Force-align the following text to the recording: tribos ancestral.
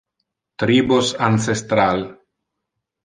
tribos 0.61 1.13
ancestral. 1.27 1.99